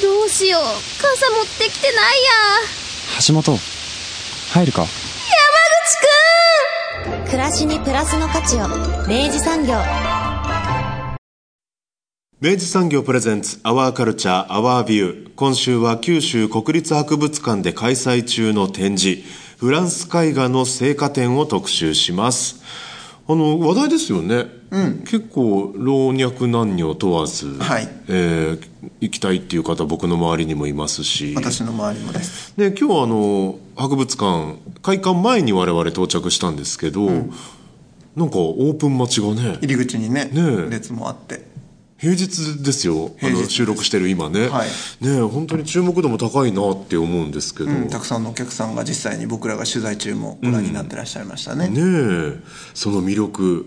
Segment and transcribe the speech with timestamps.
[0.00, 0.62] どうしよう。
[0.62, 2.30] 傘持ってきてないや。
[3.26, 3.58] 橋本、
[4.52, 4.82] 入るか？
[4.82, 4.88] 山
[7.10, 7.24] 口くん。
[7.26, 8.68] 暮らしにプラスの価値を。
[9.08, 9.74] 明治産業。
[12.40, 19.22] 明治産業プレゼンツアワーカルチャーアワービュー今週は九州国立博物館で開催中の展示
[19.58, 22.62] フランス絵画の成果展を特集します。
[23.26, 27.88] あの話題ですよね、結構老若男女問わず、はい。
[28.08, 28.68] えー
[29.00, 31.34] 行きたいっていう方僕の周りにもいますし。
[31.36, 32.54] 私の周りもです。
[32.56, 37.14] で今日はあの博物館開館前に我々到着したんですけど、な
[38.24, 40.32] んかオープン待ちがね入り口にねね
[40.68, 40.70] え。
[40.70, 41.44] 列もあって
[41.98, 43.10] 平日ですよ。
[43.20, 44.68] あの収録してる今ね、はい。
[45.04, 52.38] ね本当に注目度も高いなって思うんですけど、うんたくさんのお客さんが実際に僕らが取材中もご覧になってらっしゃいましたね、ねえ。
[52.74, 53.66] その魅力、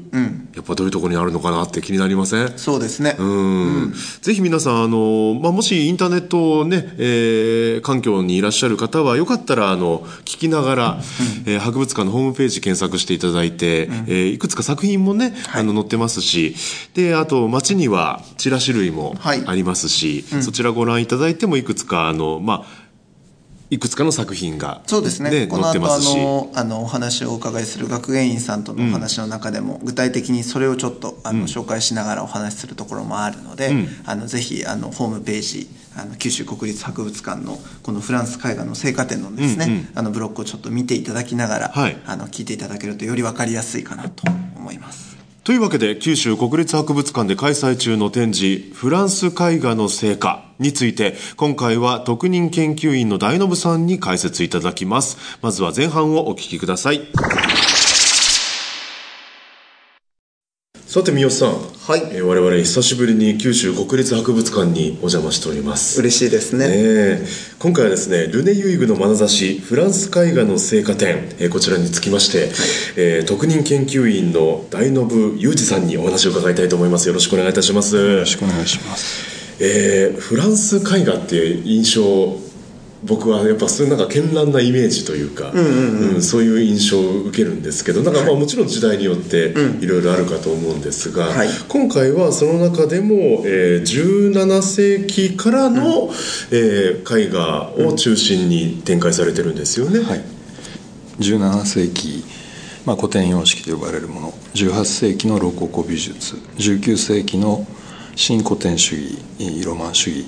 [0.56, 2.58] やっぱどういうところにあるのかなって気になりません？
[2.58, 3.94] そうですね、うん。
[4.22, 10.98] ぜひ皆さんあの、まあ、もしインターネットね、えー環境にいらっしゃる方はよかったらあの聞きながら、
[11.46, 16.56] えー博物館のホームページ検索していただいて、えーいくつか作品もね、あの載ってますし
[16.94, 19.44] であと街にはチラシ類もはい。
[19.46, 22.82] ありますし、そちらご覧いただいてもいくつかあのまあ
[23.72, 25.48] いくつかの作品が、そうですね。
[25.48, 33.72] この後あのあのお話をお伺いする学芸員さんとのお話の中でも、具体的にそれをちょっとあの、紹介しながらお話しするところもあるので、
[34.06, 41.98] あのぜひあのホームページあの九州国立博物館のこのフランス絵画の成果展のですね、あのブロックをちょっと見ていただきながら、はい。
[42.06, 45.11] あの聞いていただけるとより分かりやすいかなと思います。
[45.44, 55.18] というわけで九州国立博物館で開催中の展示「フランス絵画の成果」について今回は特任研究員の大信さんに解説いただきます。
[55.42, 57.02] まずは前半をお聞きください。
[60.92, 62.18] さて三好さん、はい。
[62.18, 66.02] えー我々久しぶりに九州国立博物館にお邪魔しております。
[66.02, 66.66] 嬉しいですね。
[66.68, 67.24] え。
[67.24, 72.50] ー今回はですねルネ・ユイグの眼差しフランス絵画の成果展、えーこちらにつきまして、
[72.98, 77.08] えー特任研究員の大信裕二さんにお話を伺いたいと思います。
[77.08, 77.96] よろしくお願いいたします。
[77.96, 79.64] よろしくお願いします。
[79.64, 82.36] えーフランス絵画っていう印象
[83.04, 85.60] 僕はやっぱそういうなんか絢爛なイメージというか、う
[86.18, 91.48] んそういう印象を受けるんですけどなんかまあもちろん時代によっていろいろあるかと思うんですが、はい。
[91.68, 96.10] 今回はその中でも、えー17世紀からの、
[96.52, 100.00] えー絵画を中心に展開されてるんですよね。
[100.00, 100.24] はい。
[101.20, 102.24] 17世紀、
[102.86, 104.34] まあ、古典様式と呼ばれるもの。
[104.54, 106.36] 18世紀のロココ美術。
[106.58, 107.66] 19世紀の
[108.16, 110.26] 新古典主義ロマン主義。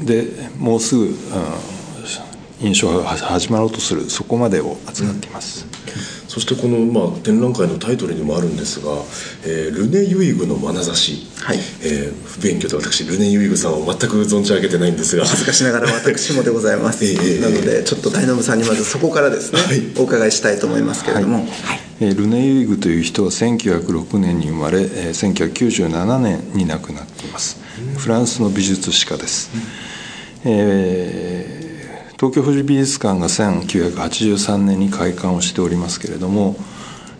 [0.00, 0.26] で
[0.58, 1.12] もうすぐ、うん
[2.60, 5.66] 印象が始まろうとするそこまでを扱っています、
[6.26, 8.92] そしてこの、まあ、展覧会のタイトルにもあるんですが
[9.44, 11.58] 「えールネ・ユイグの眼差し」はい。
[11.82, 15.22] えー不勉強で私ルネ・ユイグさんを全く存じ上げてないんですが。
[15.22, 19.82] お恥ずかしながら私もでございます、 ええなのでちょっと大信さんにまずそこからですね、はい。
[19.96, 21.48] お伺いしたいと思いますけれども、
[22.00, 27.56] えールネ・ユイグという人は1906年に生まれ、えー1997年に亡くなっています。
[27.96, 29.50] フランスの美術史家です、
[30.44, 31.35] えー
[32.16, 36.56] 東京富士美術館が1983年に開館をしておりますけれども、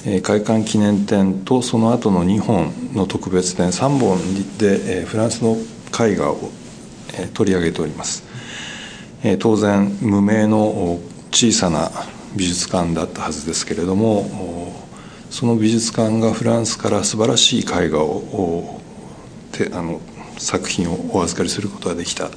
[0.07, 4.19] えー開館記念展とその後の2本の特別展3本
[4.57, 5.57] で、えーフランスの
[5.93, 6.51] 絵画を、
[7.13, 8.25] えー取り上げております。
[9.23, 10.99] えー当然無名の
[11.31, 11.91] 小さな
[12.35, 14.73] 美術館だったはずですけれども
[15.31, 18.81] その美術館がフランスから素晴らしい絵画を
[19.53, 20.01] てあの
[20.39, 22.31] 作品をお預かりすることができた。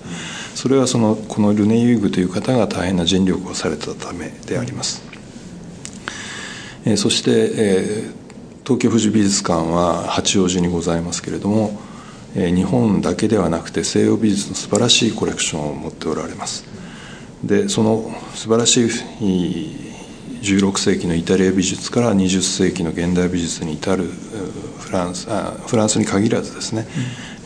[0.55, 5.01] それはそのこのルネ・ユイグという方が大変な尽力をされたためであります、
[6.85, 8.19] えーそして、えー
[8.69, 11.79] 東京富士美術館は八王子にございますけれども
[12.35, 16.65] えー日本だけではなくて西洋美術の素晴らしいコレクションを持っておられます。
[17.43, 18.89] でその素晴らしい
[20.41, 26.87] 16世紀のイタリア美術から20世紀の現代美術に至るフランスあフランスに限らずですね、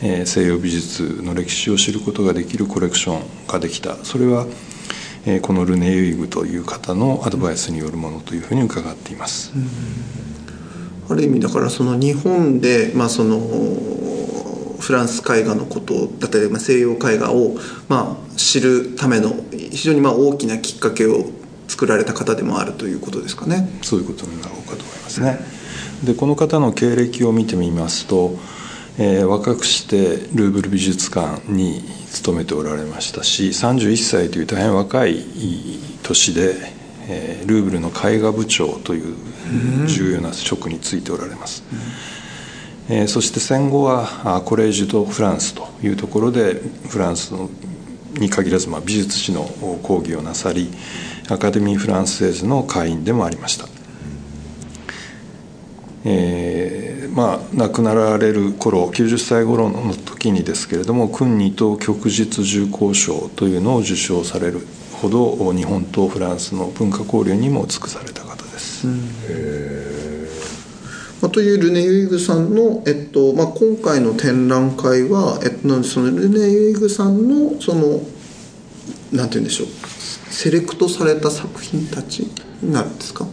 [0.06, 4.46] えー西洋美術の歴史を知ることができるコレクションができたそれは、
[5.24, 9.52] えーこのルネ・ユイグという方のアドバイスによるものというふうに伺っています、
[11.08, 13.40] ある意味だからその日本で、まあ、その
[14.78, 17.56] フランス絵画のことだったり、まあ、西洋絵画を、
[17.88, 21.24] まあ、知るための非常にまあ大きなきっかけを
[21.68, 23.70] 作られた方でもあるということですかね。
[23.80, 25.38] そういうことになろうかと思いますね。
[26.04, 28.36] でこの方の経歴を見てみますと、
[28.96, 31.82] えー、若くしてルーブル美術館に
[32.12, 35.24] 勤めておられましたし31歳という大変若い
[36.04, 36.54] 年で、
[37.08, 39.16] えー、ルーブルの絵画部長という
[39.88, 41.64] 重要な職に就いておられます。
[42.88, 47.32] えー、そして戦後はコレージュ・ド・フランスというところでフランス
[48.18, 49.44] に限らず、まあ、美術史の
[49.82, 50.70] 講義をなさり
[51.30, 53.66] アカデミー・フランセーズの会員でもありました。
[56.06, 56.63] えー、
[57.14, 68.86] まあ亡くなられる頃90歳頃の時にですけれども勲二等旭日重工賞というのを受賞されるほど日本とフランスの文化交流にも尽くされた方です。
[71.22, 78.00] まあ、というルネ・ユイグさんの、えっとまあ、今回の展覧会は、えっと、そのルネ・ユイグさんのその
[79.12, 79.68] なんて言うんでしょう
[80.30, 82.24] セレクトされた作品たち
[82.60, 83.26] になるんですか？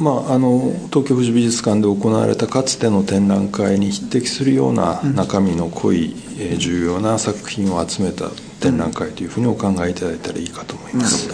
[0.00, 8.30] まあ、あの東京富士美術館で行われたかつての展覧会に匹敵するような中身の濃い、え重要な作品を集めた
[8.60, 11.28] 展覧会というふうにお考えいただいたらいいかと思います。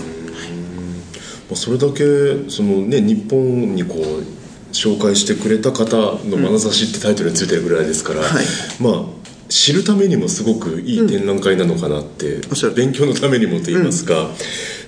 [1.48, 8.44] うん、それだけその、ね、日本にこう紹介してくれた方の眼差しってタイトルについてるぐらいですから、うんはい、
[8.80, 14.28] まあ知るためにもすごくいい展覧会なのかなって、うん、勉強のためにもと言いますか、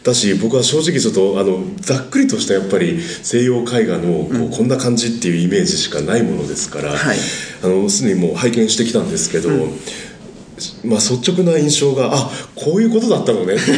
[0.02, 7.18] だし僕は正直ちょっとあのざっくりとしたやっぱり西洋絵画のこう、こんな感じっていうイメージしかないものですから、はい、
[7.62, 9.50] あのすでにもう拝見してきたんですけど、
[10.84, 13.70] まあ、率直な印象があこういうことだったのねって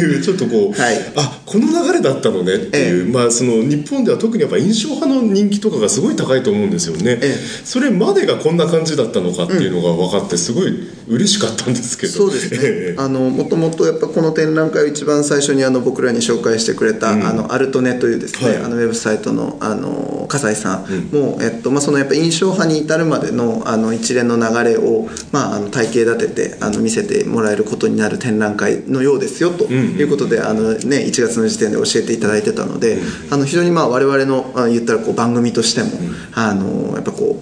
[0.00, 10.72] いう ちょっとこう、はい、あこの流れだったのねっていう、ええ、まあ、その日本では特にやっぱ印象派の人気とかがすごい高いと思うんですよね、え、それまでがこんな感じだったのかっていうのが分かってすごい
[11.08, 12.94] 嬉しかったんですけど、そうですね。
[12.96, 32.98] あのもともとやっぱこの展覧会を一番最初にあの僕らに紹介してくれた、うん、あのアルトネというですね、はい、あのウェブサイトのあの笠井さんも、うん、えっとまあ、そのやっぱ印象派に至るまでのあの一連の流れを、まあ、あの体系立ててあの見せてもらえることになる展覧会のようですよということで、あのね、1月の時点で教えていただいてたので、
[33.30, 35.90] あの非常にまあ我々のあ言ったらこう番組としても、
[36.34, 37.41] あのやっぱこ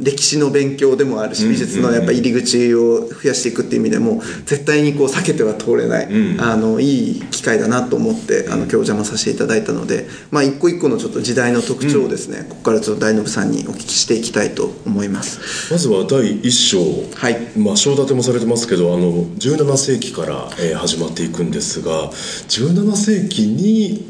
[0.00, 6.08] 歴史の勉強でもあるし美術のやっぱ入り口を増やしていくっていう意味でも絶対にこう避けては通れない、
[6.40, 15.72] あのいい機会だなと思ってあの今日お邪魔させていただいたので、まあ、一個一個のちょっと時代の特徴をですね、ここからちょっと大信さんにお聞きしていきたいと思います。
[15.72, 16.78] まずは第一章、
[17.14, 17.38] はい。
[17.56, 24.06] まあ、章立てもされてますけどあの17世紀から、えー、始まっていくんですが17世紀に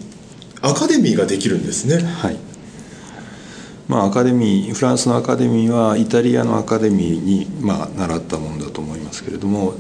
[0.61, 2.02] アカデミーができるんですね。
[2.02, 2.48] はい
[3.88, 9.73] まあ、アカデミーフランスのアカデミーはイタリアのアカデミーに、まあ、習ったものだと思いますけれども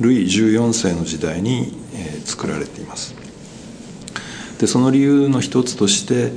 [0.00, 3.14] ルイ14世の時代に、えー、作られています。
[4.58, 6.32] でその理由の一つとして、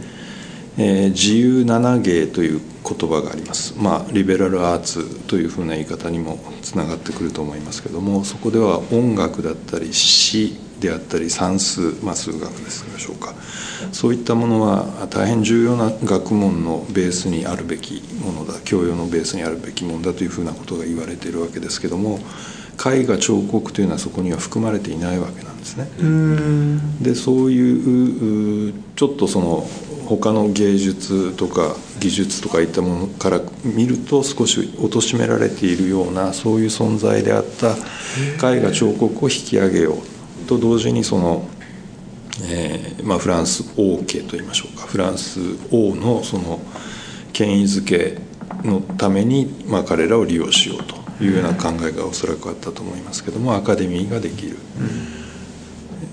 [0.78, 13.34] えー、自由七芸という言葉があります、まあ、リベラルアーツというふうな言い方にもつながってくると思いますけどもそこでは音楽だったり詩であったり算数、まあ、数学ですでしょうか。
[13.92, 22.20] そういったものは大変重要な学問のベースにあるべきものだ教養のベースにあるべきものだというふうなことが言われているわけですけども
[22.86, 25.90] 絵画彫刻というのはそこには含まれていないわけなんですね。
[27.02, 29.68] でそういうちょっとその
[30.06, 37.76] 他の芸術とか技術とかいったものから見ると少し貶められているようなそういう存在であった
[38.52, 40.19] 絵画彫刻を引き上げよう
[40.50, 41.48] と同時にその
[42.42, 44.88] えーまあ、フランス王家といいましょうか。
[44.88, 45.40] フランス
[45.72, 46.62] 王のその
[47.34, 48.18] 権威づけ
[48.64, 54.58] のために、まあ、彼らを利用しようというような考えがおそらくあったと思いますけどもアカデミーができる。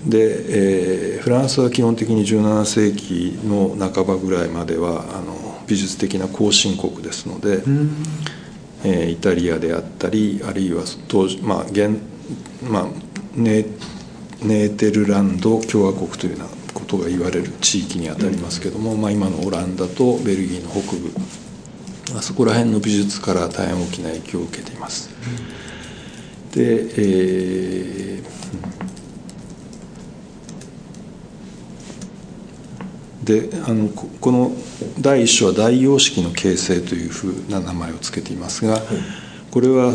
[0.05, 7.63] で、えー、フランスは基本的に17世紀の半ばぐらいまではあの美術的な後進国ですので、
[8.83, 11.99] えー、イタリアであったりあるいは当時まあ現
[12.69, 12.87] まあ
[13.39, 13.65] ね
[14.43, 21.11] ネーテルランド共和国というようなことが言われる地域にあたりますけども、まあ、今のオランダとベルギーの北部
[22.17, 25.09] あそこら辺の美術から大変大きな影響を受けています。
[26.53, 34.51] で、えー、であのこの
[35.01, 38.81] 第一章は大様式の形成というふうな名前を付けていますが、
[39.51, 39.93] これは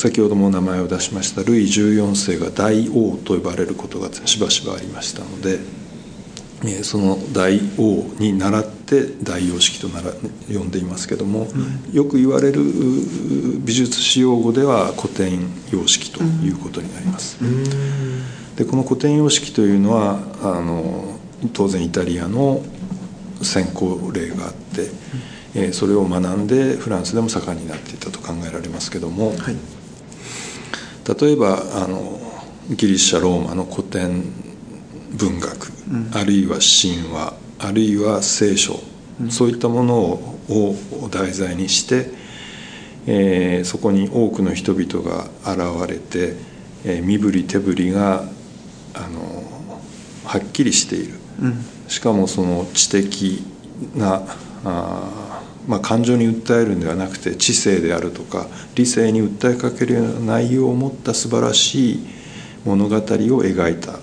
[0.00, 5.58] 先ほども名前を出しましたルイ14世が大王と呼ばれることがしばしばありましたので
[6.82, 10.10] その大王に倣っって大様式となら
[10.52, 11.46] 呼んでいますけども、
[11.92, 12.60] よく言われる
[13.64, 15.38] 美術史用語では古典
[15.70, 17.38] 様式ということになります。
[18.56, 21.16] でこの古典様式というのはあの
[21.52, 22.62] 当然イタリアの
[23.42, 24.90] 先行例があって、
[25.54, 29.56] えーそれを学んでフランスでも盛んになっていたと考えられますけども、はい
[31.06, 32.20] 例えばあの
[32.70, 34.22] ギリシャローマの古典
[35.12, 35.72] 文学、
[36.12, 38.78] あるいは神話あるいは聖書、
[39.28, 42.10] そういったものをを題材にして、
[43.06, 46.36] えーそこに多くの人々が現れて、
[46.84, 48.24] えー身振り手振りが
[48.94, 49.44] あの
[50.24, 51.14] はっきりしている、
[51.88, 53.44] しかもその知的
[53.94, 54.22] な
[54.64, 55.29] あー、
[55.68, 62.06] まあ、感情に訴えるんではなくて知性であるとか理性に訴えかけるような内容を持った素晴らしい
[62.64, 63.98] 物語を描いた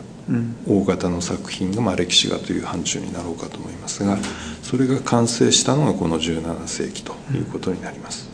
[0.68, 4.18] 大型の作品が、まあ、歴史画という範疇になろうかと思いますが
[4.62, 8.30] それが完成したのがこの17世紀ということになります。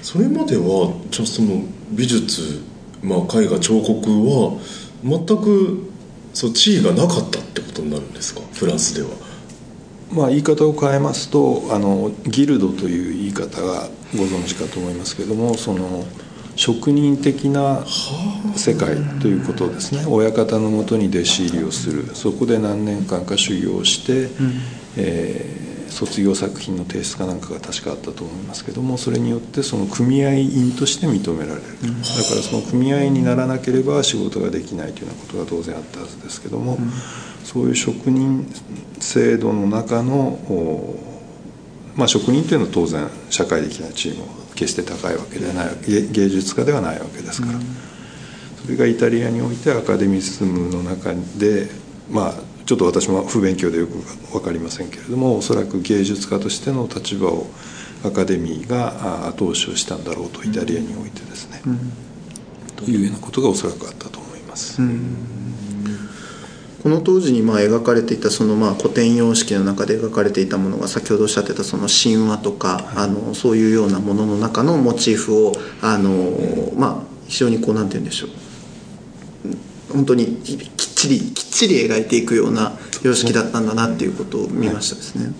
[0.00, 2.62] それまではじゃあその美術、
[3.02, 4.58] まあ、絵画彫刻は
[5.04, 5.90] 全く
[6.32, 8.40] そう地位がなかったってことになるんですか？
[8.54, 9.08] フランスでは
[10.12, 16.04] まあ、言い方を変えますとあのギルドという言い方がご存知かと思いますけれどもその
[16.54, 17.84] 職人的な
[18.56, 20.06] 世界ということですね。
[20.08, 22.14] 親方のもとに弟子入りをする。
[22.14, 24.30] そこで何年間か修行をして、
[24.96, 36.78] えー卒業作品の提出かなんかが確かあったと思いますけどもそれによってその組合員として認められる、だからその組合員にならなければ仕事ができないというようなことが当然あったはずですけども、
[37.46, 38.44] そういう職人
[38.98, 40.14] 制度の中の
[40.50, 40.98] お
[41.94, 47.58] まあ、職人というのは当然社会的な地位も決して高いわけではない芸芸術家ではないわけですから、
[48.62, 51.68] それがイタリアにおいてアカデミズムの中で
[52.10, 52.34] まあ
[52.66, 53.92] ちょっと私も不勉強でよく
[54.32, 57.46] 分かりませんけれどもおそらく芸術家としての立場を
[58.04, 61.62] アカデミーがあ後押しをしたんだろうとイタリアにおいてですね、
[62.76, 64.82] というようなことがおそらくあったと思います。
[66.86, 75.52] この当時にまあ描かれていたそのまあ古典様式の中で描かれていたものが先ほどおっしゃってたその神話とか、あのそういうようなものの中のモチーフを
[75.82, 76.12] あの、
[76.76, 78.30] まあ、非常にこうなんて言うんでしょう。
[79.92, 85.32] 本当にきっちりきっちり描いていくような様式だったんだなっていうことを見ましたですね。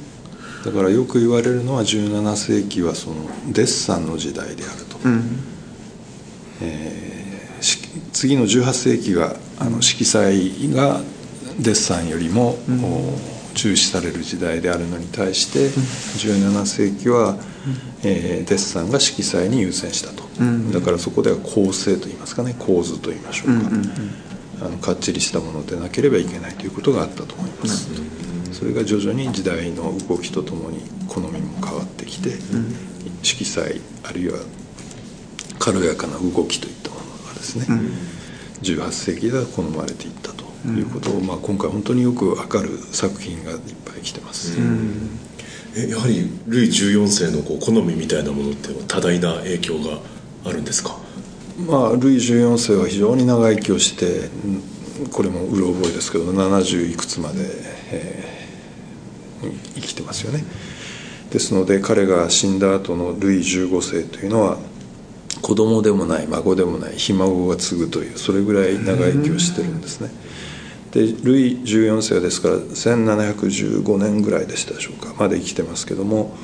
[0.65, 3.15] だからよく言われるのは17世紀はその
[3.53, 4.99] デッサンの時代であると、
[6.61, 7.17] えー
[7.61, 7.79] し
[8.13, 11.01] 次の18世紀があの色彩が
[11.59, 17.37] デッサンよりも、お重視される時代であるのに対して、17世紀は、
[18.03, 20.25] えーデッサンが色彩に優先したと、
[20.73, 27.89] だからそこでは構成といいますかね構図といいましょうか、あのかっちりしたものでなければいけないということがあったと思います。
[28.53, 32.31] それが徐々に時代の動きとともに好みも変わってきて、
[33.23, 34.39] 色彩あるいは
[35.59, 37.67] 軽やかな動きといったものがですね、
[38.63, 40.36] 18世紀では好まれていったと
[40.71, 44.57] いうことを、まあ、今回本当によくわかる作品がいっぱい来てます、
[45.77, 49.99] えやはりルイ14世のこう好みみたいなものって多大な影響が
[50.45, 50.97] あるんですか？
[51.67, 57.37] まあ、ルイ14世は非常に長生きをしてうんこれもうろ覚えですけど70いくつまで、
[57.93, 58.37] えー
[59.75, 60.43] 生きてますよね。
[61.31, 64.59] ですので彼が死んだ後のルイ15世というのは
[65.43, 70.09] 子供でもない孫でもないひ孫が継ぐというそれぐらい長生きをしてるんですね
[70.97, 76.35] でルイ14世はですから1715年ぐらいでしたでしょうかまで生きてますけども、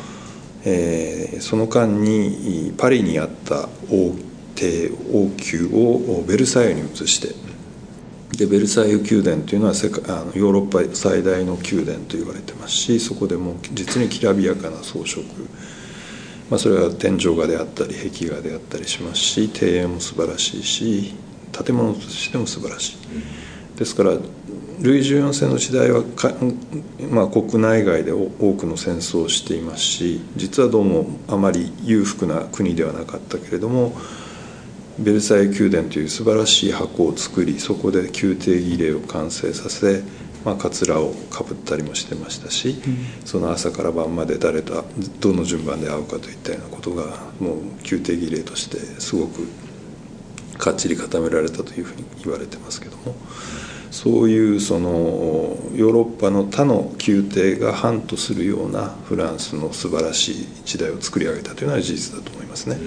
[0.64, 4.14] えーその間にパリにあった王
[4.54, 7.34] 帝王宮をベルサイユに移して
[8.36, 15.22] でベルサイユ宮殿というのは世界あのヨーロッパ最大の宮殿と言われてますしそこでも実にきらびやかな装飾、
[16.48, 21.14] まあ、それは天井画であったり壁画であったりしますし庭園も素晴らしいし
[21.50, 22.96] 建物としても素晴らしい。
[23.76, 24.12] ですから
[24.90, 26.32] イ14世の時代はか、
[27.10, 33.92] まあ、国内外で多くの戦争をしていますし実はどうもあまり裕福な国ではなかったけれども
[34.98, 40.02] ベルサイユ宮殿という素晴らしい箱を作りそこで宮廷儀礼を完成させ、
[40.44, 42.76] まあ、カツラをかぶったりもしてましたし、
[43.24, 44.84] その朝から晩まで誰と
[45.20, 47.04] どの順番で会うかといったようなことが
[47.40, 47.56] もう
[47.90, 49.48] 宮廷儀礼としてすごく
[50.58, 53.14] かっちり固められたというふうに言われてますけども
[53.92, 54.88] そういうその
[55.74, 62.78] ヨーロッパの他の宮廷が反とするようなフランスの素晴らしい時代を作り上げたというのは事実だと思いますね。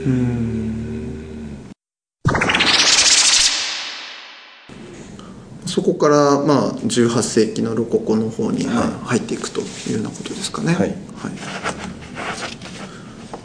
[5.68, 10.74] そそこからまあ18世紀のロココの方にまあ入っていくというようなことですかね。
[10.74, 10.90] はい。
[10.90, 11.95] はい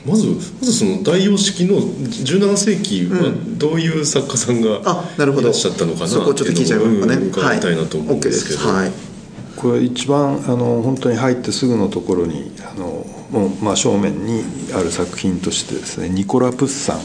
[0.06, 5.42] まずまずその大様式の17世紀はどういう作家さんがあなるほど。
[5.42, 6.08] いらっしゃったのかな？
[6.08, 8.92] そこをちょっと聞いちゃいますかね、っていうのを伺いたいなと思うんですけど、はいはい。
[9.56, 14.42] これ一番あの本当に入ってすぐのところにあのもう真正面に
[14.74, 16.98] ある作品としてですねニコラ・プッサ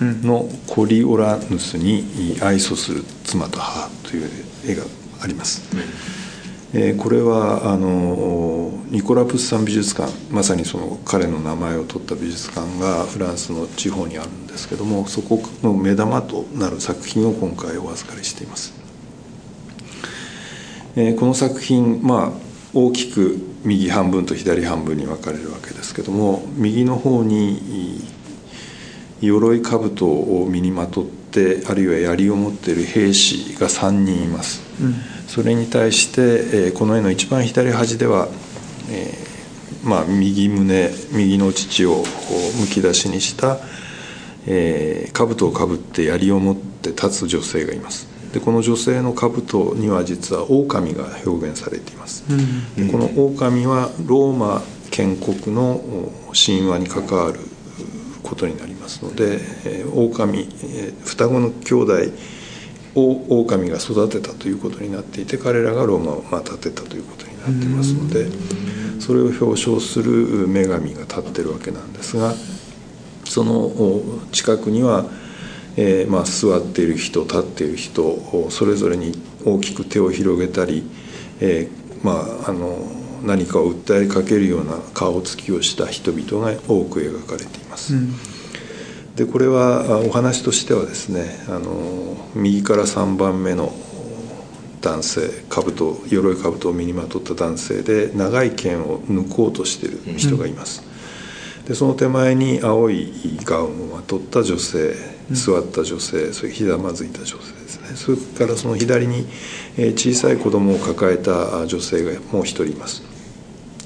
[0.00, 4.30] ンの「コリオラヌスに愛想する妻と母」という
[4.66, 4.84] 絵が
[5.20, 5.62] あります。
[5.74, 6.25] えー
[6.72, 18.74] これはあのニコラ・プッサン美術館まさにその彼の名前を取った美術館がフランスの地方にあるんですけどもそこの目玉となる作品を今回お預かりしています。
[20.96, 28.02] えこの作品まあ大きく右半分と左半分に分かれるわけですけども右の方に
[29.20, 34.62] 鎧兜を身にまとってあるいは槍を持っている兵士が3人います、
[35.28, 38.28] それに対して、えーこの絵の一番左端では、
[38.90, 42.04] えーまあ、右胸右の乳を
[42.60, 43.58] むき出しにした、
[44.46, 48.08] えー、兜をかぶって槍を持って立つ女性がいます。
[48.32, 52.24] でこの女性の兜には実は狼が表現されています、
[52.76, 57.40] でこの狼はローマ建国のお神話に関わる
[58.22, 61.94] ことになりますので、えー狼、えー双子の兄弟
[62.96, 68.26] を狼が育てたということになっていて彼らがローマをまあ建てたということになっていますので
[69.00, 72.34] それを表彰する女神が立ってるわけなんですが
[73.24, 73.70] その
[74.32, 75.04] 近くには、
[75.76, 79.12] えーまあ、座っている人立っている人それぞれに
[79.44, 80.84] 大きく手を広げたり、
[81.40, 82.78] えーまあ、あの
[83.22, 87.94] 何かを訴えかけるような顔つきをした人々が多く描かれています。
[89.16, 93.74] でこれはお話としてはですねあの右から3番目の
[94.82, 100.84] 男性兜鎧兜を身にまとった男性で長い剣を抜こうとしている人がいます、
[101.66, 104.94] でその手前に青いガウンをまとった女性
[105.32, 107.96] 座った女性それひざまずいた女性ですね。
[107.96, 109.26] それからその左に
[109.94, 113.02] 小さい子供を抱えた女性がもう一人います。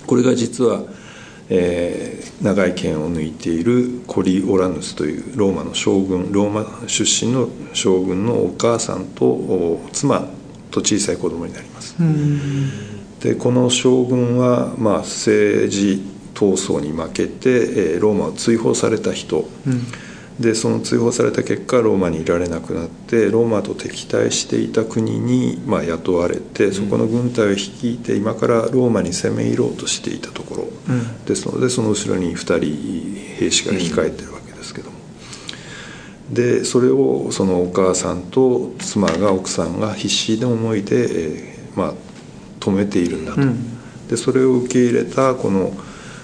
[0.07, 0.83] これが実は、
[1.51, 10.27] えー長い剣を抜いているコリオラヌスというローマの将軍ローマ出身の将軍のお母さんとお妻
[10.71, 11.97] と小さい子供になります。
[13.21, 19.47] でこの将軍は、まあ、政治闘争に負けて、えーローマを追放された人、
[20.40, 30.61] でその追放された結果ローマにいられなくなってローマと敵対していた国に、まあ、雇われてそこの軍隊を率いて今からローマに攻め入ろうとしていたところ。
[31.26, 34.96] ですのでその後ろに2人兵士が控えてるわけですけども。
[36.31, 41.94] でそれをそのお母さんと妻が奥さんが必死の思いで、えーまあ、
[42.61, 43.42] 止めているんだと、
[44.09, 45.72] でそれを受け入れたこの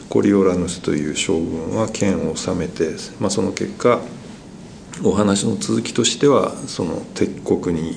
[0.09, 2.91] コリオラヌスという将軍は剣を治めて、
[3.21, 4.01] まあ、その結果
[5.05, 7.97] お話の続きとしてはその敵国に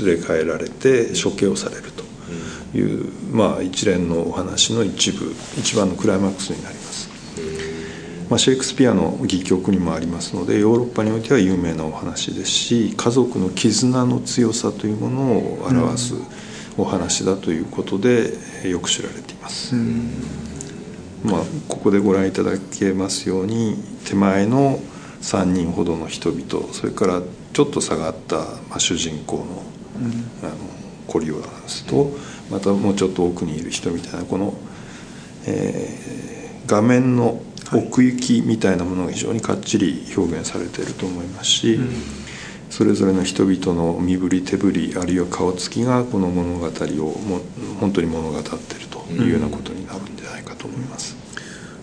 [0.00, 2.04] 連れ帰られて処刑をされると
[2.76, 7.04] いう、まあ、一連のお話の一部一番のクライマックスになります。
[8.30, 16.14] まあ、シェイクスピアの戯曲にもありますのでヨーロッパにおいては有名なお話ですし家族の絆の強さというものを表す
[16.78, 18.32] お話だということで
[18.68, 19.76] よく知られています。
[21.24, 24.78] まあ、ここでご覧いただけますように手前の
[25.22, 29.44] 3人ほどの人々それからちょっと下がった、まあ、主人公の,、
[30.42, 30.52] あの
[31.06, 32.10] コリオランスと
[32.50, 34.54] またもうちょっと奥にいる人みたいなこの、
[35.46, 36.14] えー
[36.66, 37.40] 画面の
[37.72, 41.78] 奥行きみたいなものが非常にかっちり表現されていると思いますし、
[42.70, 47.40] それぞれの人々の身振り手振りあるいは顔つきがこの物語をも
[47.80, 51.16] 本当に物語っているというようなことになるんじゃないかと思います。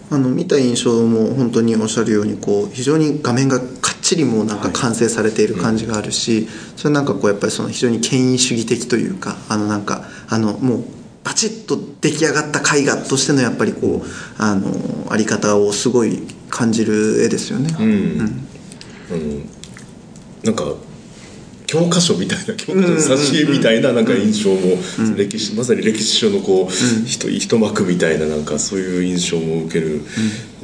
[0.09, 10.83] あの見た印象も本当におっしゃるようにこう非常に画面がかっちりもうなんか完成されている感じがあるし、それなんかこうやっぱりその非常に権威主義的というかあのなんかあのもう
[11.23, 14.07] バチッと出来上がった絵画としてのやっぱりこう
[14.37, 17.73] あのあり方をすごい感じる絵ですよね。
[17.79, 18.47] うん。
[19.09, 19.41] あの
[20.43, 20.75] なんか
[21.71, 24.75] 教科書みたいな教科書の挿絵みたいななんか印象も、
[25.15, 30.01] 歴史まさに歴史書のこう、一一幕みたいななんかそういう印象も受ける、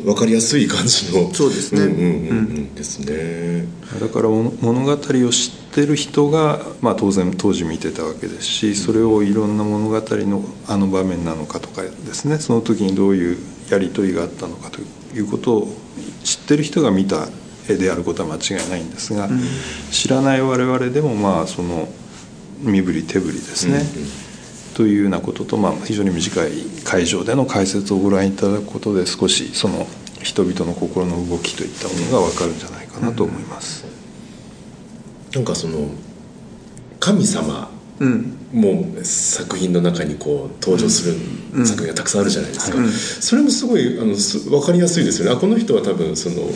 [0.04, 1.84] わかりやすい感じのそうですね。
[1.84, 3.66] うんうんうんうんですね。
[4.02, 4.98] だから物語を
[5.32, 12.38] 知ってる人が、まあ、当然当時見てたわけですしそれをいろんな物語のあの場面なのかとかですね。
[12.38, 13.38] その時にどういう
[13.70, 14.82] やり取りがあったのかと
[15.16, 15.68] いうことを
[16.26, 19.30] 知ってる人が見た絵であることは間違いないんですが、
[19.92, 21.90] 知らない我々でもまあその
[22.62, 23.84] 身振り手振りですね、
[24.76, 26.52] というようなことと、まあ、非常に短い
[26.84, 29.88] 会場での解説をご覧いただくことで少しその
[30.22, 33.86] 人々の心の動きといったものが分かるんじゃないかなと思います。
[35.34, 35.90] なんかその
[37.00, 37.70] 神様
[38.54, 42.78] も作品の中にこう登場する作品がたくさんあるじゃないですか、
[43.22, 45.36] それもすごいあのす分かりやすいですよね。
[45.36, 46.50] あこの人は多分その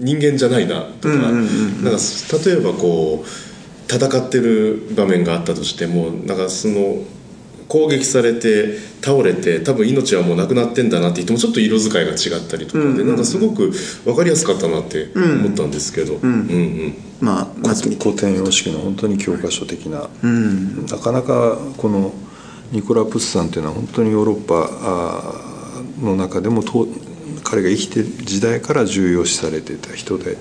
[0.00, 1.98] 人間じゃないなとか,、なんか
[2.44, 7.02] 例えばこう戦ってる場面があったとしてもなんかその
[7.68, 13.70] 攻撃されて倒れて多分命はもうなくなってんだなって言ってもちょっと色使いが違ったりとかで、なんかすごく
[14.04, 16.30] 分かりやすかったなって思ったんですけど、うん。
[16.30, 20.08] うんまあまず見て古典様式の本当に教科書的な、
[20.90, 22.12] なかなかこの
[22.72, 25.34] ニコラ・プスさんっていうのは本当にヨーロッパ
[26.02, 26.88] の中でもと
[27.50, 30.36] 彼が生きてる時代から重要視されていた人で、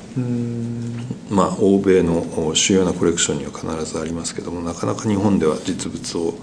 [1.30, 6.34] まあ、欧米の主要なコレクションには必ずありますけどもなかなか日本では実物を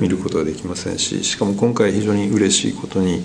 [0.00, 3.24] 見ることができませんししかも今回非常に嬉しいことに、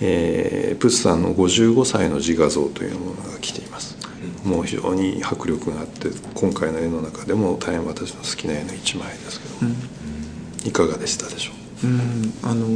[0.00, 3.96] えープスさんの55歳の自画像というものが来ています。
[4.44, 9.74] もう非常に迫力があって今回の絵の中でも大変私の好きな絵の一枚ですけども、
[10.64, 11.52] いかがでしたでしょ
[11.84, 11.86] う？
[11.86, 12.32] うん。
[12.42, 12.66] あの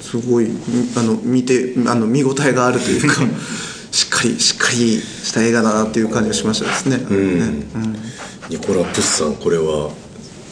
[0.00, 0.52] すごいみ
[0.96, 3.14] あの見てあの見応えがあるというか
[3.90, 7.66] しっかりしっかりした映画だなっていう感じがしましたですね,、ね。
[8.48, 9.90] ニコラ・プスさんこれは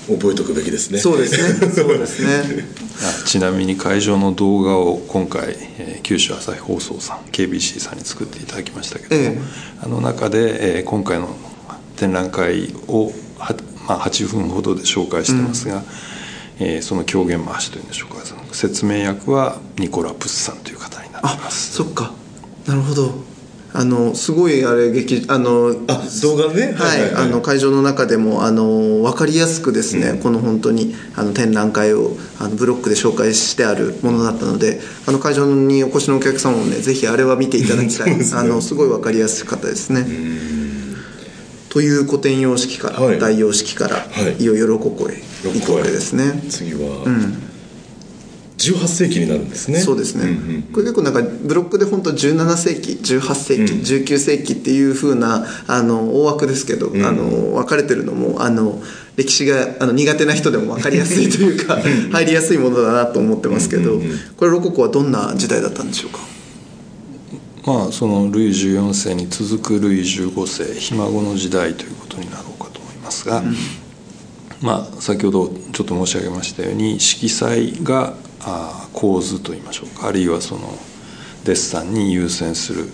[0.09, 0.99] 覚えておくべきですね。
[0.99, 1.71] そうですね。
[1.75, 2.69] そうですね。
[3.03, 9.41] あちなみに会場の動画を今回、えー九州朝日放送さん KBC さんに作っていただきましたけども、ええ。
[9.83, 11.37] あの中で、えー今回の
[11.97, 13.57] 展覧会をは、
[13.89, 15.83] まあ、8分ほどで紹介してますが、
[16.61, 18.23] えーその狂言回しというんでしょうか
[18.57, 22.15] 説明役はニコラ・プスさんという方になっていあますそっか。
[22.67, 23.13] なるほど。
[23.75, 26.73] あのすごいあれ劇あのあ動画ね？
[26.73, 27.25] はい、はいはいはい。
[27.25, 40.07] あの会場の中でもあの分かりやすくですね、この本当にあの展覧会をあのブロックで紹介してあるものだったのであの会場にお越しのお客様もねぜひあれは見ていただきたい、 あのすごい分かりやすかったですね。
[41.69, 43.19] という古典様式から、はい。
[43.21, 44.43] 大様式から、はい。
[44.43, 46.43] い、よいよロココへ行くわけですね。
[46.49, 47.05] 次は、
[48.59, 49.81] 18世紀になるんですね。
[49.81, 50.63] そうですね、んうん。
[50.73, 58.81] これ結構なんかブロックで本当17世紀18世紀、19世紀っていう風なあの大枠ですけど、あの分かれてるのもあの
[59.17, 61.79] 歴史があの苦手な人でも分かりやすいというか
[62.13, 64.01] 入りやすいものだなと思ってますけど、
[64.37, 66.21] これロココはどんな時代だったんでしょうか？
[67.67, 73.43] まあそのルイ14世に続くルイ15世ひ孫の時代ということになろうかと思いますが、
[74.63, 78.15] まあ先ほどちょっと申し上げましたように色彩が
[78.93, 80.09] 構図といいましょうか。
[80.09, 80.79] あるいはその
[81.45, 82.89] デッサンに優先する、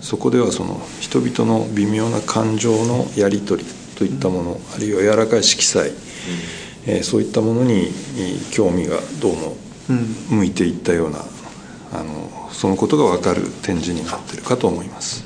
[0.00, 5.90] そこではその人々の微妙な感情のやり取りといったもの、あるいは柔らかい色彩、
[6.86, 9.56] えーそういったものにえー興味がどうも
[10.30, 11.18] 向いていったような
[11.92, 15.24] あのそのことが分かる展示になっているかと思います。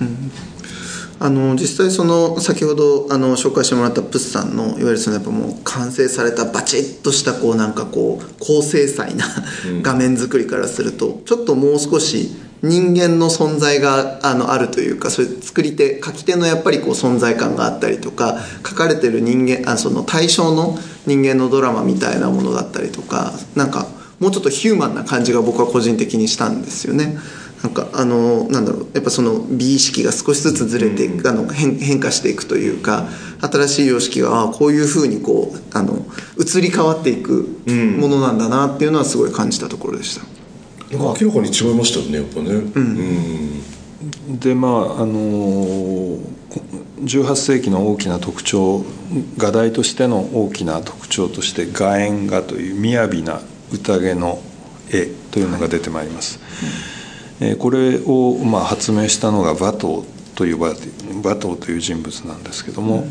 [1.21, 9.25] あの実際その先ほどあの紹介してもらったプスさんのいわゆるそのやっぱもう完成されたバチッとしたこうなんかこう高精細な
[9.83, 12.31] 画面作りからするとちょっともう少し
[12.63, 20.77] 人間の存在があのあるというかそれ作り手書き手のやっぱりこう存在感があったりとか書かれてる人間あその対象の
[21.07, 23.87] 人間のドラマみたいなものだったりとかなんか
[24.19, 27.17] もうちょっとヒューマンな感じが僕は個人的にしたんですよね。
[27.63, 33.09] なんかあのなんだろうやっぱその美意識が少しずつずれていく、あの変変化していくというか
[33.41, 36.07] 新しい様式があこういうふうにこうあの
[36.39, 37.49] 移り変わっていく
[37.99, 40.25] ものなんだなっていうのはすごい感じたところでした。
[40.97, 42.51] なんか明らかに違いましたよねやっぱね。
[42.53, 46.19] うん、でまああの
[47.03, 48.85] 18世紀の大きな特徴
[49.37, 53.41] 画題としての大きな特徴として画縁画という雅な
[53.73, 54.41] 宴の
[54.91, 56.39] 絵というのが出てまいります、
[56.93, 56.98] えー
[57.59, 60.75] これを、まあ、発明したのがバトーというバ
[61.23, 63.07] バトーという人物なんですけども、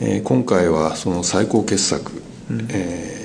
[0.00, 2.22] えー今回はその最高傑作、
[2.70, 3.20] えー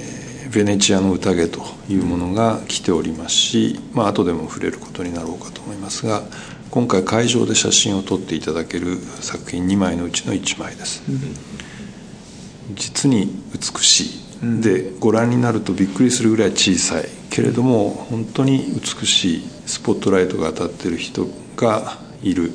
[0.56, 6.24] ベネチアの宴というものが来ておりますし、まあ後でも触れることになろうかと思いますが
[6.72, 11.04] 今回会場で写真を撮っていただける作品2枚のうちの1枚です、
[12.74, 14.06] 実に美し
[14.42, 17.10] い、でご覧になるとびっくりするぐらい小さい。
[17.30, 22.52] けれども本当に美しいスポットライトが当たってる人がいる、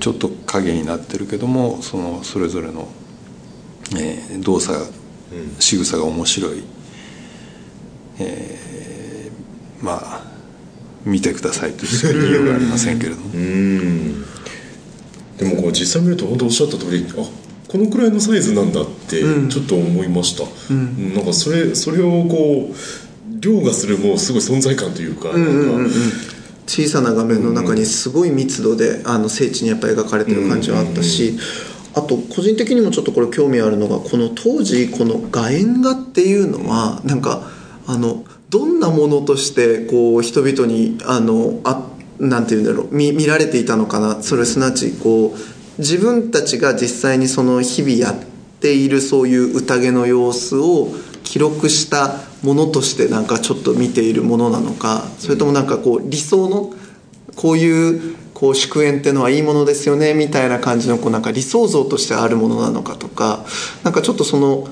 [0.00, 2.88] ちょっと影になってるけどもそのそれぞれの、
[3.96, 4.86] えー動作
[5.58, 6.62] 仕草が面白い、
[8.18, 10.32] えーまあ
[11.04, 13.30] 見てくださいとしか言いようがありませんけれども。
[13.34, 14.22] うん。
[15.36, 17.14] でもこう実際見ると本当おっしゃった通りあ
[17.68, 21.14] このくらいのサイズなんだってちょっと思いました、うん。
[21.14, 22.74] なんかそれそれをこう
[23.40, 25.96] 凌駕するもうすごい存在感というか,、なんか
[26.72, 31.38] 小さな画面の中にすごい密度であの聖地にやっぱ描かれてる感じはあったし、
[31.94, 37.42] あと個人的にもちょっとこれ興味あるのがこの当時この楕円画っていうのはなんか
[37.86, 41.86] あのどんなものとしてこう人々にあのあ
[42.18, 44.22] なんていうんだろう見見られていたのかな？
[44.22, 45.38] それすなわちこう
[45.78, 48.16] 自分たちが実際にその日々やっ
[48.60, 50.88] ているそういう宴の様子を
[51.22, 56.72] 記録したものとしてなんかちょっと見ているものなのかそれともなんかこう理想の
[57.36, 63.44] こういうこう祝宴っていうのはいいものですよねみたいな感じのこうなんか理想像としてあるものなのかとか
[63.84, 64.68] なんかちょっとその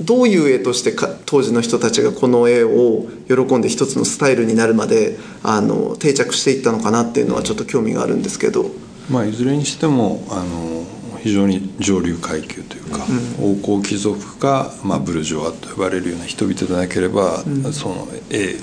[0.00, 8.70] どういう絵としてか当時の人たちがこの絵を喜んで一つのスタイルになるまであの定着していったのかなっていうのはちょっと興味があるんですけど。
[9.10, 10.84] まあ、いずれにしてもあの
[11.26, 13.04] 非常に上流階級というか、
[13.40, 18.58] うん、王侯貴族か、まあ、ブルジョワと呼ばれるような人々でなければ、うん、その絵を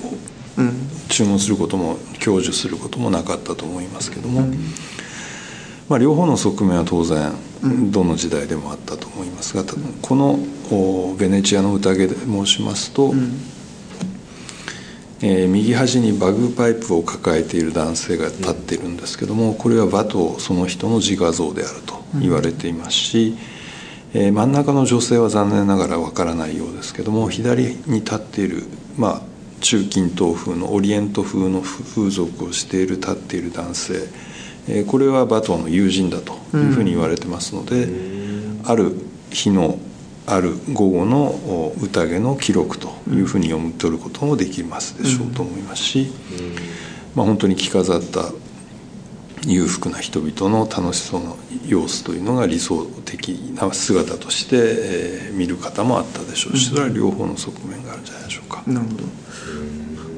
[1.09, 4.53] 注文することも享受することもなかったと思いますけども、うん、
[5.89, 7.33] まあ、両方の側面は当然
[7.91, 9.65] どの時代でもあったと思いますが
[10.01, 10.39] この
[11.17, 13.13] ベネチアの宴で申しますと、
[15.21, 23.35] えー、右端にバグパイプを抱えている男性が立っているんですけどもこれはバトその人の自画像であると言われていますし、
[24.13, 28.63] えー、真ん中の女性は残念ながらわからないようですけども左に立っている、
[28.97, 29.21] まあ、
[29.61, 33.93] 中近東風のオリエント風の風俗をしている立っている男性、
[34.67, 37.87] えー、これはバトの友人だというふうに言われてますので、
[38.65, 38.93] ある
[39.31, 39.79] 日の
[40.25, 46.13] ある午後の宴の記録というふうに読み取ることもできますでしょうと思いますし、
[47.13, 48.31] まあ、本当に着飾った
[49.45, 51.33] 裕福な人々の楽しそうな
[51.65, 58.63] 様子というのが理想的な姿として、えー、見る方もあったでしょうしそれは両方の側面があるんじゃないでしょうか。
[58.67, 59.03] なるほど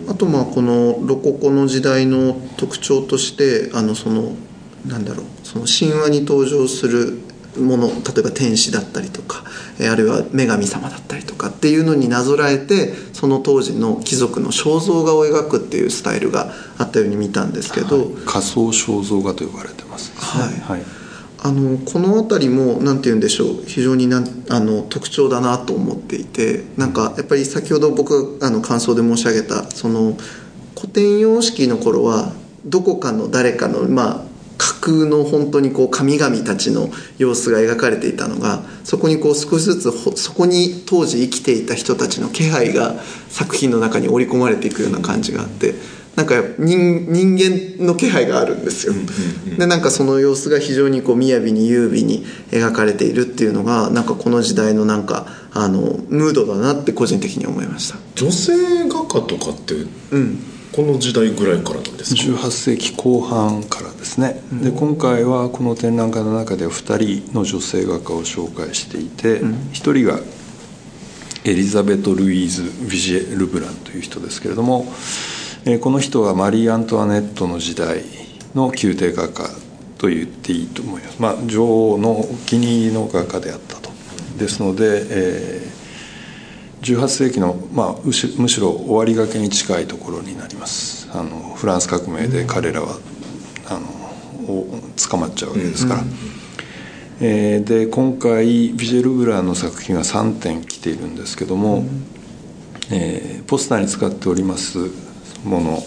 [0.08, 4.36] あとまあこのロココの時代の特徴としてあのその
[4.86, 7.25] なんだろうその神話に登場する
[7.58, 9.44] もの例えば天使だったりとか
[9.80, 20.86] あるいは女神様だったりとかっていうのになぞらえてその当時の貴族の肖像画を描くっていうスタイルがあったように見たんですけど、はい、仮想肖像画と呼ばれてます、ね、はい、はい、
[21.44, 30.18] あのこの辺りも何て言うんでしょう非常になあの特徴だなと思っていてなんかやっぱり先ほど僕あの感想で申し上げたその
[30.76, 32.34] 古典様式の頃は
[32.66, 42.96] どこかの誰かのまあ架空の本当にこう神々たちの様子が描かれていたのがそこにこう少しずつそこに当時生きていた人たちの気配が
[43.30, 45.74] 作品の中に織り込まれていくような感じがあって
[46.16, 48.94] なんか人人間の気配があるんですよ。
[49.58, 57.98] でなんかその様子が非常にこう雅に優美に描かれているっていうのがなんかこの時代のなんかあのムードだなって個人的に思いました。
[58.16, 59.76] 女性画家とかって、
[60.12, 70.20] うんこの時代ぐらいからなんですか？18世紀後半からですね、で今回はこの展覧会の中で2人の女性画家を紹介していて、うん、1人が
[71.46, 74.86] エリザベト・ルイーズ・ビジェ・ルブランという人ですけれども、
[75.64, 78.04] えこの人はマリー・アントワネットの時代
[78.54, 79.50] の宮廷画家
[79.98, 83.90] と言っていいと思います、まあ、女王のお気に入りの画家であったと。
[84.38, 85.75] ですので、えー
[86.82, 91.10] 18世紀の、まあ、むしろ終わりがけに近いところになります。
[91.14, 92.98] あのフランス革命で彼らは、
[93.68, 94.06] あの
[95.10, 96.10] 捕まっちゃうわけですから、うん、
[97.20, 102.06] えー、で今回ビジェル・グラーの作品は3点来ているんですけども、うん、
[102.92, 104.78] えー、ポスターに使っております
[105.44, 105.84] もの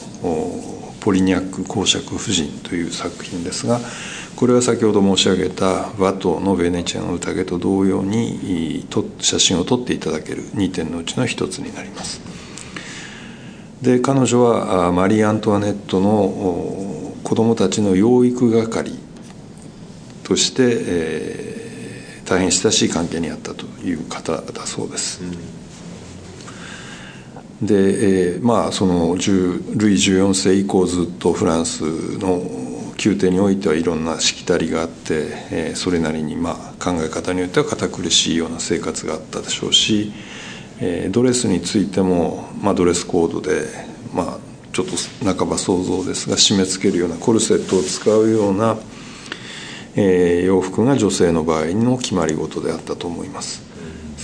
[1.01, 3.81] 「ポリニャック公爵夫人」という作品ですが
[4.39, 8.87] これは先ほど申し上げたワトのベネチアの宴と同様に
[9.19, 12.21] 写真を撮っていただける2点のうちの1つになります。
[13.83, 18.93] で彼女はマリー・アントワネットの子供たちの養育係
[20.23, 25.21] として、えー、大変親しい関係にあったという方だそうです、
[27.61, 27.75] うん、で、
[28.35, 29.21] えー、まあそのルイ
[29.95, 31.83] 14世以降ずっとフランス
[32.19, 32.68] の
[33.05, 40.13] 宮廷においてはいろんなしきたりがあって、えー、それなりにまあ考え方によっては堅苦しいような生活があったでしょうし、
[40.81, 43.67] えー、ドレスについても、まあ、ドレスコードで、
[44.13, 44.39] まあ、
[44.73, 44.93] ちょっと
[45.25, 48.77] 半ば想像ですが締め付けるようなコルセットを使うような、
[49.95, 53.68] えー、洋服が女性の場合の決まり事であったと思います。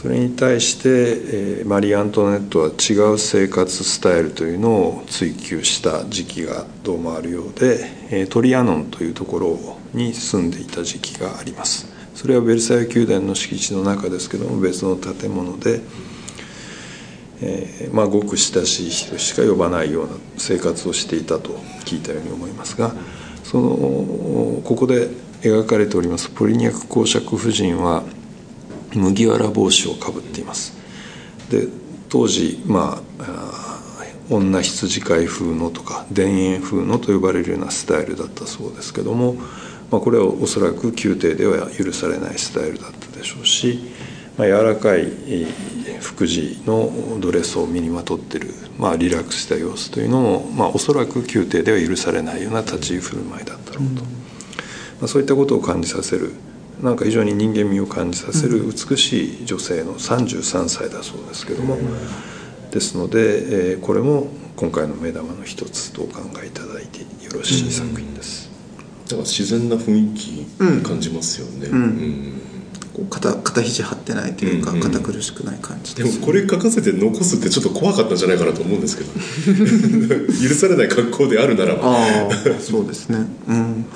[0.04, 11.90] それに対して、えー、マリー・アントネットは違う生活スタイルというのを追求した時期がどうもあるようで、えー、トリアノンというところに住んでいた時期があります。
[12.14, 15.80] それはベルサイユ宮殿の敷地の中ですけども別の建物で、
[17.40, 21.54] えーまあ、ごく親しい人しか呼ばないような生活をしていたと
[21.86, 22.92] 聞いたように思いますが
[23.42, 23.70] その
[24.64, 25.08] ここで
[25.40, 28.02] 描かれておりますポリニャク公爵夫人は
[28.94, 30.72] 麦わら帽子をかぶっています。
[31.50, 31.68] で
[32.08, 33.64] 当時まあ
[34.30, 39.34] 女羊飼い風のとか田園風のと呼ばれるようなスタイルだったそうですけども、
[39.90, 43.80] まあ、これはおそらく宮廷では許されないスタイルだったでしょうし、
[44.38, 45.06] まあ、柔らかい
[46.00, 54.04] 福地のドレスを身にまとってる、まあ、リラックスした様子というのも、まあ、おそらく宮廷では許されないような立ち居振る舞いだったろうと、うん、ま
[55.02, 56.32] あ、そういったことを感じさせる
[56.84, 61.78] なんか非常に人間味を感じさせる美しい女性の33歳だそうですけども。
[62.70, 68.50] ですので、えー、これも今回の目玉の一つとお考えいただいてよろしい作品です、
[69.04, 70.44] だから自然な雰囲気
[70.82, 72.53] 感じますよね、うん
[73.10, 79.10] 肩肩肘張ってないというか、堅苦しくない感じでもこれ書かせて残すってちょっと怖かったんじゃないかなと思うんですけど。
[80.48, 81.80] 許されない格好であるならば。
[81.84, 82.28] あ
[82.60, 83.26] そうですね。
[83.48, 83.86] うん。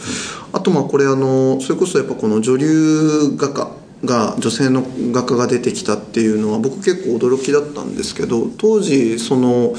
[0.53, 3.71] あとまあこれあのそれこそやっぱこの女流画家
[4.05, 9.75] が女性の画家が出てきたっていうのは僕結構驚きだったんですけど当時その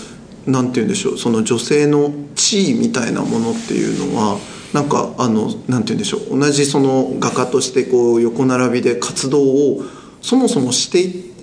[0.46, 4.38] 何て言うんでしょうその女性の地位みたいなものっていうのは
[4.74, 6.40] なんかあの何て言うんでしょう。
[6.40, 9.82] 同じその画家としてこう横並びで活動を
[10.22, 11.02] そもそもして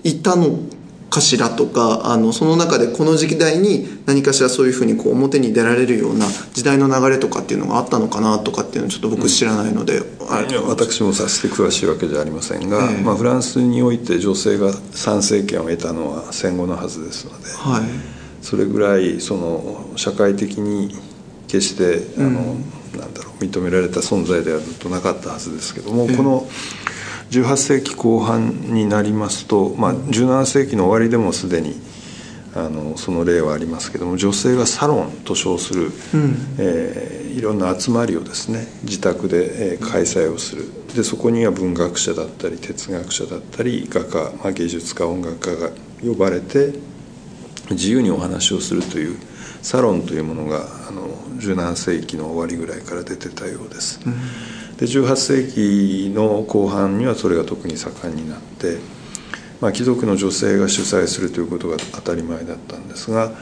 [0.09, 0.59] いたの
[1.11, 17.85] かしらとかあのその中でこの時代に何かしらそういうふうにこう表に出られるような時代の流れとかっていうのがあったのかなとかっていうのをちょっと僕知らないので、うん、私もさして詳しいわけじゃありませんが、えー、まあ、フランスにおいて女性が参政権を得たのは戦後のはずですので、はい、
[18.43, 20.95] それぐらいその社会的に
[21.47, 22.65] 決してあの、うん、
[22.97, 26.49] なんだろう認められた存在ではずっとなかったはずですけども、えー、この。
[27.31, 31.75] 18世紀後半になりますと、まあ、17世紀の終わりでもすでに
[32.55, 45.71] あのその例はありますけども女性がサロンと称する、うん、えー、いろんな集まりをですね自宅で、えー、開催をするでそこには文学者だったり哲学者だったり画家、まあ、芸術家音楽家が
[46.03, 46.73] 呼ばれて
[47.71, 49.19] 自由にお話をするという
[49.67, 51.09] サロンというものがあの
[51.41, 54.01] 17世紀の終わりぐらいから出てたようです。
[54.07, 54.15] うん。
[54.77, 58.79] で18世紀の後半にはそれが特に盛んになって、
[59.61, 63.33] まあ、貴族の女性が主催するということが当たり前だったんですが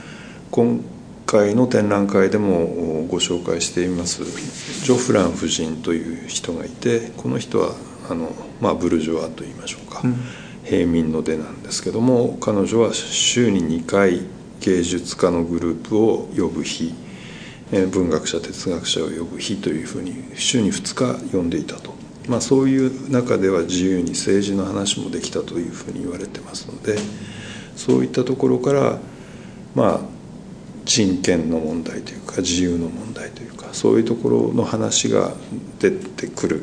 [0.50, 0.80] 今
[1.26, 7.74] 回の展覧会でもご紹介していますジョフラン夫人という人がいてこの人は
[8.08, 8.30] あの、
[8.62, 10.16] まあ、ブルジョワといいましょうか、うん、
[10.64, 14.22] 平民の出なんですけども彼女は週に2回
[14.64, 16.94] 芸術家のグループを呼ぶ日
[17.70, 21.94] 文学者哲学者を呼ぶ日というふうに週に2日呼んでいたと、
[22.28, 26.96] まあ、そういう中では自由に政治の話もできたというふうに言われてますので
[27.76, 28.98] そういったところから
[29.74, 30.00] まあ
[30.84, 35.34] 人権の問題というか自由の問題というかそういうところの話が
[35.78, 36.62] 出てくる。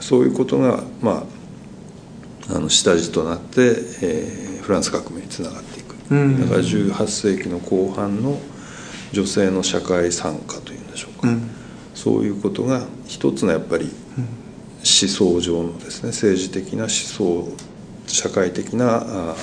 [0.00, 1.26] そういうことがま
[2.50, 8.38] ああの下地となって、えー、フランス革命につながっていく、だから18世紀の後半の
[9.12, 11.50] 女性の社会参加というんでしょうか、うん、
[11.94, 17.48] そういうことが一つのやっぱり思想上のですね政治的な思想
[18.06, 19.34] 社会的な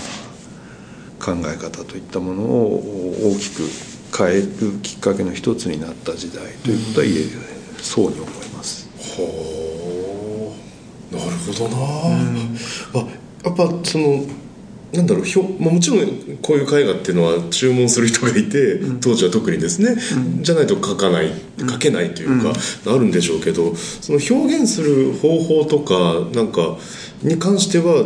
[1.19, 3.63] 考え方といったものを大きく
[4.15, 7.29] 変えるきっかけの一つになった時代ということは言える、
[7.77, 8.89] そうに思います。
[8.99, 9.67] は
[11.11, 12.57] あなるほどな、うん、
[12.93, 12.99] あ
[13.43, 14.25] やっぱその
[14.93, 19.95] なんだろうひょ、まあ、もちろんこういう絵画っていうのは注文する人がいて、うん、当時は特にですね、
[20.37, 22.53] うん、じゃないと描かない描けないというか、
[22.87, 26.77] あるんでしょうけどその表現する方法とかなんか
[27.23, 28.03] に関しては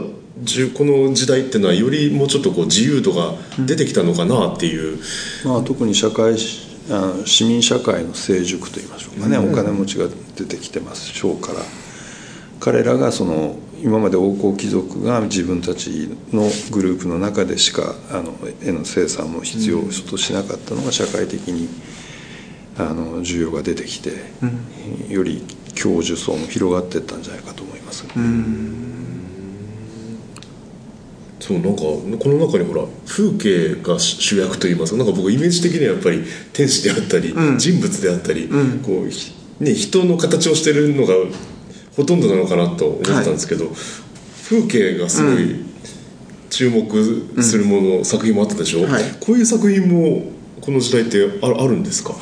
[0.77, 3.33] この時代っていうのはよりもうちょっとこう自由度が
[3.65, 4.99] 出てきたのかなっていう、
[5.45, 11.59] まあ、特に社会市民社会の成熟といいましょうかね、お金持ちが出てきてますしょうから。
[12.59, 21.69] 彼らがその今まで王侯貴族が自分たちのグループの中でしかあの絵の生産も必要としなかったのが社会的に
[22.79, 24.09] あの需要が出てきて、
[24.41, 25.45] うん、より
[25.75, 28.05] 教授層も広がっていったんじゃないかと思います。
[31.39, 41.13] そうなんかこの中にほら風景が主役といいますかなんか僕イメージ的にはやっぱり天使であったり、うん、人物であったり、うん、こうね、人の形をしてるのが
[41.95, 43.73] ほとんどなのかなと思ったんですけど、はい、
[44.49, 45.65] 風景がすごい
[46.49, 50.31] 注目するもの、うん、作品もあったでしょ、はい、こういう作品も
[50.61, 52.13] この時代ってああるんですか？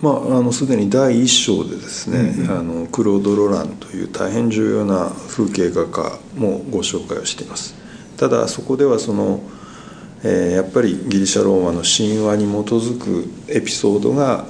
[0.00, 7.74] まあ、あのすでに第一章でですね、うん、あのクロード・ロランという大変重要な風景画家もご紹介をしています。
[8.16, 9.42] ただそこではその、
[10.22, 14.46] えー、やっぱりギリシャローマの神話に基づくエピソードが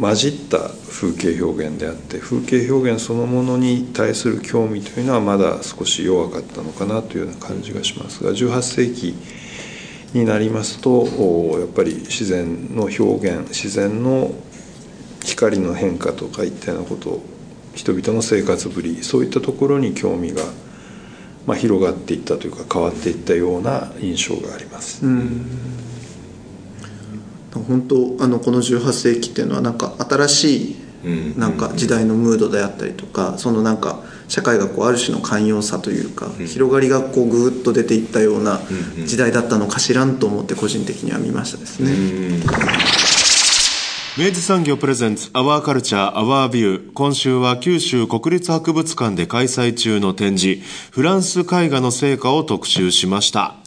[0.00, 0.58] 混じった
[0.90, 9.14] 風景表現であって風景表現そのものに対する興味というのはまだ少し弱かったのかなというような感じがしますが18世紀
[10.14, 11.06] になりますと
[11.58, 14.30] やっぱり自然の表現自然の
[15.24, 17.20] 光の変化とかいったようなこと
[17.74, 20.42] 人々の生活ぶりそういったところに興味が、
[21.46, 25.04] まあ、広がっていったというか変わっていったような印象があります。
[25.04, 25.91] うん
[27.62, 30.82] 本当あのこの18世紀っていうのはなんか新しい
[31.36, 38.60] なんか時代のムードであったりとかそのなんか社会がこうある種の寛容さというか広がりがこうぐっと出ていったような
[39.04, 41.92] 時代だったのかしらんと思って個人的には見ましたですね。
[44.18, 53.61] 明治産業プレゼンツアワーカルチャーアワービュー今週は九州国立博物館で開催中の展示フランス絵画の成果を特集しました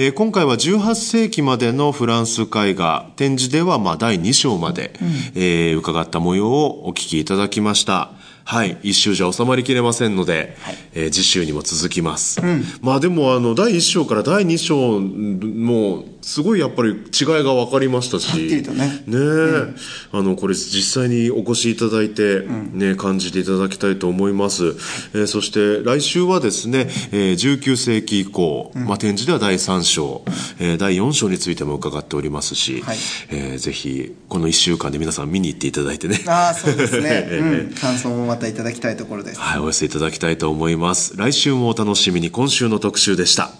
[0.00, 8.12] えー、今回は18世紀までのフランス絵画展示ではまあ第2章まで、うん、えー、伺った模様をお聞きいただきました。
[8.44, 12.40] はい、一周じゃ収まりきれませんので、はい、えー、次週にも続きます。
[12.40, 16.98] うん、まあでもあの第一章から第二章もすごいやっぱり違い
[17.42, 19.76] が分かりましたし、ね、ね、うん、
[20.12, 24.66] あのこれ実際にお越しいただいてね、うん、感じていただきたいと思います。
[25.14, 26.80] えー、そして来週はですね、
[27.12, 30.22] えー、19世紀以降、まあ展示では第三章、
[30.60, 32.98] えー、第四章についても伺っておりますし、はい、
[33.30, 36.22] えー、ぜひこの一週間で皆さん見に行っていただいてね。
[36.26, 37.26] ああそうですね。
[37.32, 39.40] うん、感想もまたいただきたいところです。
[39.40, 41.14] はい、お寄せいただきたいと思います。
[41.16, 43.50] 来週もお楽しみに今週の特集でした。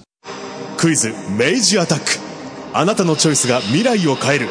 [0.76, 2.27] クイズ、明治アタック。
[2.74, 4.48] あなたのチョイスが未来を変える。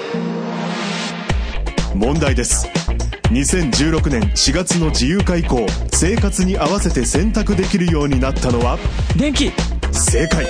[1.95, 2.68] 問題です。
[3.26, 8.78] 2016年4月の自由化以降、生活に合わせて選択できるようになったのは？
[9.18, 9.51] 電気。
[9.91, 10.45] 正解。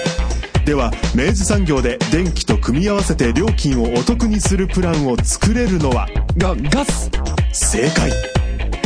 [0.66, 6.08] では明治産業で電気と組み合わせて料金をお得にするプランを作れるのは？
[6.38, 7.12] がガス。
[7.52, 8.12] 正解。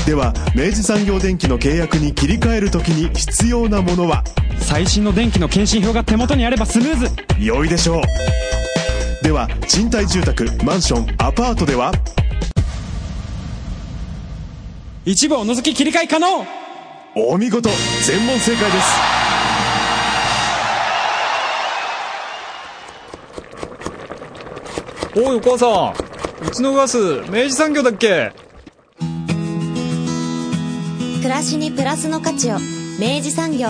[0.05, 4.23] では明治産業電機の契約に切り替えるときに必要なものは？
[4.59, 7.07] 最新の電気の検針票が手元にあればスムーズ。
[7.39, 8.01] 良いでしょう
[9.21, 11.91] では賃貸住宅マンションアパートでは。
[15.05, 16.45] 一部を除き切り替え可能。
[17.15, 17.69] お見事
[18.03, 18.87] 全問正解です。
[25.15, 25.93] おいお母さ
[26.45, 26.47] ん。
[26.47, 26.97] うちのガス
[27.29, 28.31] 明治産業だっけ？
[31.17, 32.55] 暮らしにプラスの価値を
[32.99, 33.67] 明治産業